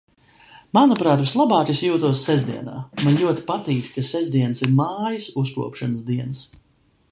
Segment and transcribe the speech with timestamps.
[0.77, 2.79] Manuprāt, vislabāk es jūtos sestdienā.
[3.03, 6.45] Man ļoti patīk, ka sestdienas ir mājas uzkopšanas dienas.